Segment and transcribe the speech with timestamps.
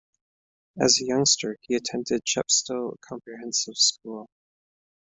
[0.79, 4.27] As a youngster he attended Chepstow Comprehensive School.